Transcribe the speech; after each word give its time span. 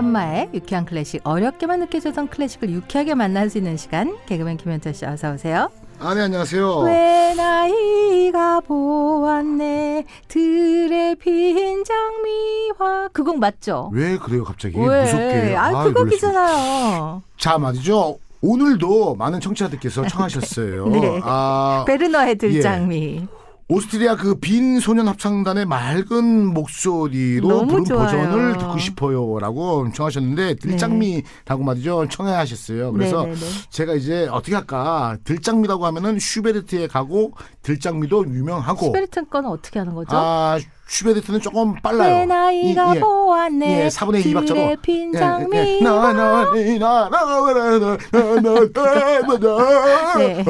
현마의 0.00 0.48
유쾌한 0.54 0.86
클래식 0.86 1.20
어렵게만 1.24 1.80
느껴졌던 1.80 2.28
클래식을 2.28 2.70
유쾌하게 2.70 3.14
만날 3.14 3.50
수 3.50 3.58
있는 3.58 3.76
시간 3.76 4.16
개그맨 4.26 4.56
김현철 4.56 4.94
씨 4.94 5.04
어서 5.04 5.32
오세요. 5.32 5.68
아, 5.98 6.14
네, 6.14 6.22
안녕하세요. 6.22 6.78
왜 6.78 7.34
나이가 7.36 8.60
보았네 8.60 10.06
들의 10.28 11.14
빈 11.16 11.84
장미화 11.84 13.08
그 13.12 13.22
곡 13.24 13.38
맞죠? 13.38 13.90
왜 13.92 14.16
그래요, 14.16 14.42
갑자기? 14.44 14.78
왜? 14.78 15.02
무섭게. 15.02 15.54
아, 15.56 15.66
아이, 15.66 15.84
그. 15.84 15.92
곡이잖아요. 15.92 17.22
자, 17.36 17.58
말이죠. 17.58 18.16
오늘도 18.40 19.16
많은 19.16 19.38
청취자들께서 19.40 20.06
청하셨어요. 20.06 20.86
네. 20.88 21.20
아, 21.22 21.84
베르너의 21.86 22.28
예. 22.30 22.34
들장미. 22.36 23.26
오스트리아 23.70 24.16
그 24.16 24.34
빈 24.40 24.80
소년 24.80 25.06
합창단의 25.06 25.64
맑은 25.66 26.46
목소리로 26.52 27.66
부른 27.68 27.84
좋아요. 27.84 28.04
버전을 28.06 28.58
듣고 28.58 28.78
싶어요라고 28.78 29.92
청하셨는데 29.92 30.56
들장미라고 30.56 31.62
말이죠 31.64 32.08
청해하셨어요. 32.08 32.92
그래서 32.92 33.22
네네네. 33.22 33.40
제가 33.70 33.94
이제 33.94 34.26
어떻게 34.30 34.56
할까 34.56 35.16
들장미라고 35.24 35.86
하면은 35.86 36.18
슈베르트에 36.18 36.88
가고 36.88 37.32
들장미도 37.62 38.26
유명하고 38.26 38.86
슈베르트 38.86 39.26
건 39.26 39.46
어떻게 39.46 39.78
하는 39.78 39.94
거죠? 39.94 40.16
아 40.16 40.58
슈베르트는 40.90 41.40
조금 41.40 41.74
빨라요. 41.82 42.16
왜 42.16 42.26
나이가 42.26 42.92
이- 42.92 42.96
예. 42.96 43.00
보았네 43.00 43.84
예, 43.84 43.88
4분의 43.88 44.26
2 44.26 44.34
박자로. 44.34 44.60
들의 44.60 44.76
빈 44.82 45.14
예, 45.14 45.18
장미. 45.18 45.56
예. 45.56 45.80
나, 45.84 46.12
나, 46.12 46.52
니, 46.52 46.78
나, 46.80 47.08
나, 47.08 47.24
나, 47.24 47.52
나, 47.52 47.78
나, 47.78 47.96
나, 48.10 48.40
나, 48.40 49.38
나, 49.38 50.18
네. 50.18 50.44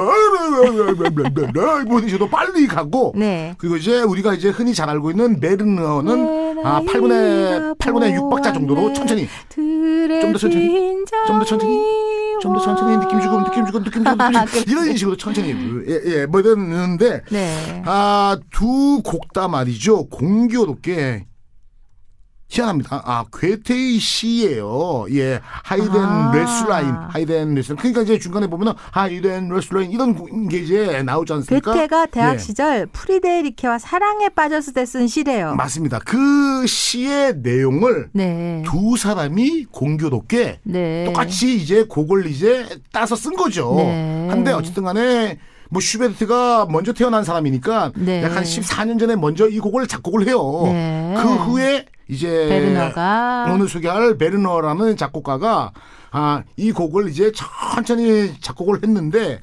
나, 1.52 1.84
뭐 1.86 2.00
이셔도 2.00 2.28
빨리 2.28 2.66
가고 2.66 3.12
네. 3.16 3.54
그리고 3.58 3.76
이제 3.76 4.00
우리가 4.02 4.32
이제 4.34 4.48
흔히 4.48 4.72
잘 4.74 4.88
알고 4.88 5.10
있는 5.10 5.38
메르너는 5.40 6.58
아 6.64 6.80
8분의 6.86 7.76
8분의 7.78 8.18
6박자 8.18 8.54
정도로 8.54 8.92
천천히 8.94 9.28
좀더 9.54 10.38
천천히, 10.38 11.04
좀더 11.26 11.44
천천히, 11.44 11.78
좀 12.40 12.52
더 12.54 12.60
천천히 12.60 12.96
느낌 12.96 13.20
주고 13.20 13.42
느낌 13.44 13.66
주고 13.66 13.78
느낌 13.84 14.04
주고 14.04 14.16
느낌 14.16 14.44
주고 14.46 14.60
이런 14.70 14.96
식으로 14.96 15.16
천천히 15.16 15.50
예예 15.86 16.26
뭐 16.26 16.40
이러는데 16.40 17.22
네. 17.30 17.82
아, 17.86 18.36
두 18.50 19.02
곡 19.02 19.32
다 19.32 19.46
말이죠. 19.48 20.08
공교롭게 20.08 21.26
희한합니다. 22.50 23.02
아, 23.04 23.24
괴테의 23.32 23.98
시예요. 24.00 25.06
예. 25.12 25.40
Heiden 25.42 25.90
아. 25.94 26.32
Röslein, 26.34 26.90
Heidenröslein. 27.10 27.78
그러니까 27.78 28.02
이제 28.02 28.18
중간에 28.18 28.48
보면은 28.48 28.72
Heidenröslein 28.90 29.92
이런 29.92 30.48
게 30.48 30.58
이제 30.58 31.02
나오지 31.04 31.32
않습니까? 31.32 31.72
괴테가 31.72 32.06
대학 32.06 32.34
예. 32.34 32.38
시절 32.38 32.86
프리데리케와 32.86 33.78
사랑에 33.78 34.28
빠졌을 34.28 34.72
때 34.74 34.84
쓴 34.90 35.06
시래요. 35.06 35.54
맞습니다. 35.54 36.00
그 36.04 36.66
시의 36.66 37.34
내용을 37.36 38.08
네. 38.12 38.64
두 38.66 38.96
사람이 38.96 39.66
공교롭게 39.70 40.58
네. 40.64 41.04
똑같이 41.04 41.54
이제 41.56 41.84
곡을 41.84 42.26
이제 42.26 42.66
따서 42.92 43.14
쓴 43.14 43.36
거죠. 43.36 43.74
네. 43.76 44.26
한데 44.28 44.50
어쨌든 44.52 44.82
간에 44.82 45.38
뭐 45.68 45.80
슈베르트가 45.80 46.66
먼저 46.68 46.92
태어난 46.92 47.22
사람이니까 47.22 47.92
네. 47.94 48.24
약한 48.24 48.42
14년 48.42 48.98
전에 48.98 49.14
먼저 49.14 49.48
이 49.48 49.60
곡을 49.60 49.86
작곡을 49.86 50.26
해요. 50.26 50.62
네. 50.64 51.14
그 51.16 51.28
후에 51.28 51.86
이제 52.10 52.46
베르너가. 52.48 53.46
오늘 53.52 53.68
소개할 53.68 54.18
베르너라는 54.18 54.96
작곡가가 54.96 55.72
아, 56.12 56.42
이 56.56 56.72
곡을 56.72 57.08
이제 57.08 57.32
천천히 57.32 58.32
작곡을 58.40 58.82
했는데 58.82 59.40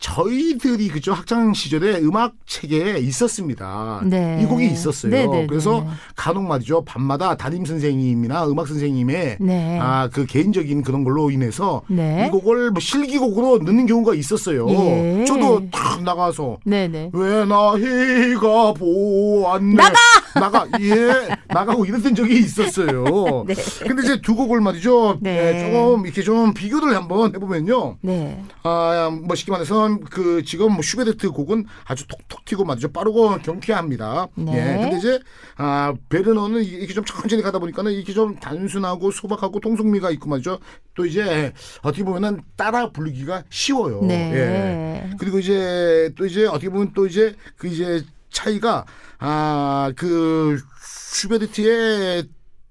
저희들이 0.00 0.88
그죠 0.88 1.12
학창 1.12 1.54
시절에 1.54 1.98
음악 2.00 2.34
체계에 2.46 2.98
있었습니다. 2.98 4.02
네. 4.04 4.40
이 4.42 4.46
곡이 4.46 4.66
있었어요. 4.66 5.12
네, 5.12 5.26
네, 5.26 5.40
네. 5.42 5.46
그래서 5.46 5.86
간혹 6.16 6.44
말이죠 6.44 6.84
밤마다 6.84 7.36
담임 7.36 7.64
선생님이나 7.64 8.46
음악 8.46 8.66
선생님의 8.66 9.36
네. 9.40 9.78
아그 9.78 10.26
개인적인 10.26 10.82
그런 10.82 11.04
걸로 11.04 11.30
인해서 11.30 11.82
네. 11.88 12.26
이 12.26 12.30
곡을 12.30 12.70
뭐 12.70 12.80
실기곡으로 12.80 13.58
넣는 13.58 13.86
경우가 13.86 14.14
있었어요. 14.14 14.68
예. 14.70 15.24
저도 15.26 15.70
탁 15.70 16.02
나가서 16.02 16.58
네네. 16.64 17.10
왜 17.12 17.44
나이가 17.44 18.72
보았네 18.74 19.74
나가! 19.74 19.94
나가 20.34 20.66
예 20.80 21.36
나가고 21.48 21.84
이랬던 21.84 22.14
적이 22.14 22.38
있었어요. 22.38 23.44
네. 23.46 23.54
근데 23.86 24.02
이제 24.02 24.20
두 24.20 24.34
곡을 24.34 24.60
말이죠. 24.60 25.18
네. 25.20 25.54
예, 25.54 25.60
조금 25.60 25.99
이렇게 26.04 26.22
좀 26.22 26.54
비교를 26.54 26.94
한번 26.94 27.34
해보면요. 27.34 27.98
네. 28.02 28.44
아, 28.62 29.10
뭐 29.10 29.34
쉽게 29.34 29.52
말해서 29.52 29.98
그 30.10 30.42
지금 30.44 30.72
뭐 30.72 30.82
슈베르트 30.82 31.30
곡은 31.30 31.66
아주 31.84 32.06
톡톡 32.06 32.44
튀고 32.44 32.64
말이죠. 32.64 32.92
빠르고 32.92 33.38
경쾌합니다. 33.38 34.28
네. 34.34 34.52
예. 34.54 34.82
근데 34.82 34.96
이제 34.98 35.20
아, 35.56 35.94
베르너는 36.08 36.62
이렇게 36.64 36.92
좀 36.92 37.04
천천히 37.04 37.42
가다 37.42 37.58
보니까는 37.58 37.92
이렇게 37.92 38.12
좀 38.12 38.36
단순하고 38.36 39.10
소박하고 39.10 39.60
통성미가 39.60 40.10
있고 40.12 40.28
말이죠. 40.28 40.58
또 40.94 41.06
이제 41.06 41.52
어떻게 41.82 42.04
보면은 42.04 42.42
따라 42.56 42.90
부르기가 42.90 43.44
쉬워요. 43.50 44.02
네. 44.02 44.32
예. 44.34 45.10
그리고 45.18 45.38
이제 45.38 46.12
또 46.16 46.26
이제 46.26 46.46
어떻게 46.46 46.68
보면 46.68 46.92
또 46.94 47.06
이제 47.06 47.34
그 47.56 47.68
이제 47.68 48.04
차이가 48.30 48.84
아, 49.18 49.92
그 49.96 50.58
슈베르트의 50.82 52.24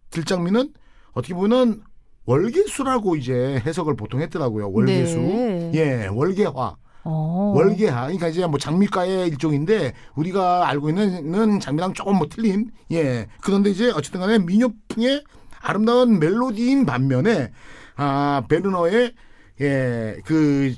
들장미는 0.09 0.73
어떻게 1.11 1.33
보면은 1.33 1.81
월계수라고 2.29 3.15
이제 3.15 3.59
해석을 3.65 3.95
보통 3.95 4.21
했더라고요. 4.21 4.71
월계수. 4.71 5.17
네. 5.17 5.71
예, 5.73 6.05
월계화. 6.05 6.75
어. 7.03 7.53
월계화. 7.55 8.01
그러니까 8.03 8.27
이제 8.27 8.45
뭐 8.45 8.59
장미과의 8.59 9.29
일종인데 9.29 9.93
우리가 10.15 10.69
알고 10.69 10.89
있는 10.89 11.59
장미랑 11.59 11.93
조금 11.93 12.17
뭐 12.17 12.27
틀린 12.29 12.69
예. 12.91 13.25
그런데 13.41 13.71
이제 13.71 13.91
어쨌든 13.95 14.19
간에 14.19 14.37
민요풍의 14.37 15.23
아름다운 15.59 16.19
멜로디인 16.19 16.85
반면에 16.85 17.51
아, 17.95 18.43
베르너의 18.47 19.13
예, 19.61 20.17
그 20.23 20.75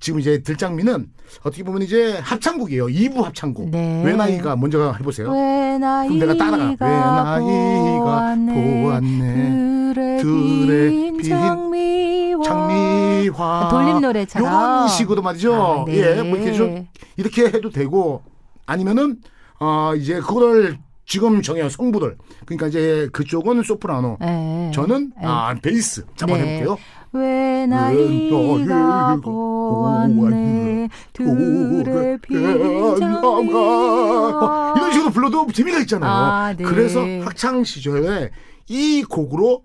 지금 0.00 0.20
이제 0.20 0.42
들장미는 0.42 1.08
어떻게 1.42 1.62
보면 1.62 1.80
이제 1.80 2.18
합창곡이에요. 2.18 2.86
2부 2.88 3.22
합창곡. 3.22 3.70
네. 3.70 4.02
왜 4.04 4.14
나이가 4.14 4.54
먼저 4.54 4.92
해보세요. 4.92 5.32
왜 5.32 5.78
나이가 5.78 6.26
내가 6.26 6.34
따라가. 6.36 6.84
왜 6.84 6.90
나이가 6.90 8.36
보았네. 8.36 9.79
들의 9.94 10.22
들의 10.22 10.90
빈빈 10.90 11.28
장미와 11.30 12.44
장미화 12.44 13.68
돌림 13.70 14.00
노래처럼. 14.00 14.48
이런 14.48 14.88
식으로 14.88 15.22
말이죠. 15.22 15.54
아, 15.54 15.84
네. 15.86 16.18
예, 16.18 16.22
뭐 16.22 16.36
이렇게 16.36 16.52
좀 16.52 16.86
이렇게 17.16 17.46
해도 17.46 17.70
되고 17.70 18.22
아니면은 18.66 19.18
어 19.58 19.92
이제 19.96 20.20
그거를 20.20 20.78
지금 21.06 21.42
정해요 21.42 21.68
성부들. 21.68 22.16
그러니까 22.46 22.68
이제 22.68 23.08
그쪽은 23.12 23.62
소프라노, 23.64 24.18
네. 24.20 24.70
저는 24.72 25.12
네. 25.20 25.26
아 25.26 25.54
베이스. 25.60 26.04
자, 26.16 26.26
한번 26.26 26.40
네. 26.40 26.54
해볼게요. 26.58 26.78
왜 27.12 27.66
나이가 27.66 29.16
보았네 29.20 30.88
들의 31.12 32.18
빈 32.22 32.96
장미와 33.00 34.74
이런 34.76 34.92
식으로 34.92 35.10
불러도 35.10 35.48
재미가 35.52 35.80
있잖아요. 35.80 36.10
아, 36.10 36.54
네. 36.56 36.62
그래서 36.62 37.00
학창 37.24 37.64
시절에 37.64 38.30
이 38.68 39.02
곡으로 39.02 39.64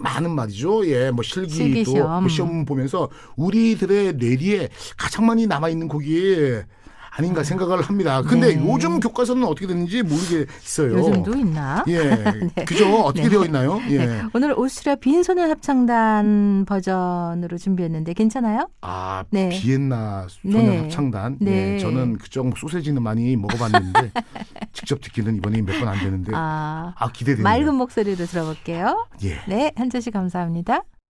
많은 0.00 0.30
말이죠. 0.30 0.86
예, 0.88 1.10
뭐 1.10 1.22
실기 1.22 1.52
실기도 1.52 1.92
시험. 1.92 2.22
뭐 2.22 2.28
시험 2.28 2.64
보면서 2.64 3.08
우리들의 3.36 4.14
뇌리에 4.14 4.68
가장 4.96 5.26
많이 5.26 5.46
남아 5.46 5.68
있는 5.68 5.88
곡이 5.88 6.60
아닌가 7.20 7.42
생각을 7.44 7.82
합니다. 7.82 8.22
근데 8.22 8.54
네. 8.56 8.64
요즘 8.66 8.98
교과서는 8.98 9.44
어떻게 9.44 9.66
되는지 9.66 10.02
모르겠어요. 10.02 10.92
요즘도 10.98 11.36
있나? 11.36 11.84
예, 11.88 11.98
그죠? 12.64 13.00
어떻게 13.02 13.24
네. 13.24 13.28
되어 13.28 13.44
있나요? 13.44 13.78
예. 13.90 14.06
네. 14.06 14.22
오늘 14.32 14.58
오스트리아 14.58 14.94
빈소년 14.96 15.50
합창단 15.50 16.64
버전으로 16.66 17.58
준비했는데 17.58 18.14
괜찮아요? 18.14 18.68
아, 18.80 19.24
네. 19.30 19.50
비엔나 19.50 20.28
소년 20.30 20.64
네. 20.66 20.78
합창단. 20.78 21.36
네. 21.40 21.74
예, 21.74 21.78
저는 21.78 22.16
그쪽 22.18 22.56
소세지는 22.56 23.02
많이 23.02 23.36
먹어봤는데 23.36 24.12
직접 24.72 25.00
듣기는 25.02 25.36
이번에 25.36 25.60
몇 25.62 25.78
번 25.78 25.88
안 25.88 25.98
되는데 25.98 26.32
아, 26.34 26.94
아, 26.96 27.12
기대되네요. 27.12 27.42
맑은 27.42 27.74
목소리로 27.74 28.24
들어볼게요. 28.24 29.06
예. 29.24 29.36
네, 29.46 29.72
현재 29.76 30.00
씨 30.00 30.10
감사합니다. 30.10 30.82